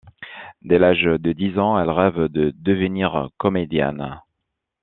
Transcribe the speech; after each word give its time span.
Dès 0.63 0.79
l'âge 0.79 1.03
de 1.03 1.31
dix 1.31 1.59
ans, 1.59 1.79
elle 1.79 1.91
rêve 1.91 2.23
de 2.29 2.49
devenir 2.57 3.29
comédienne. 3.37 4.19